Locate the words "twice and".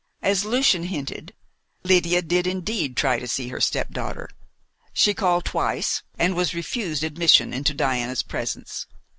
5.45-6.33